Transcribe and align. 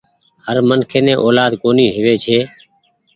هر 0.45 0.57
منک 0.69 0.91
ني 1.05 1.13
اولآد 1.23 1.51
ڪونيٚ 1.63 1.93
هووي 1.95 2.15
ڇي۔ 2.23 2.37